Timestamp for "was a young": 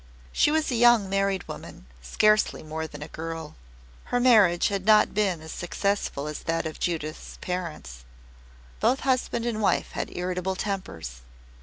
0.49-1.11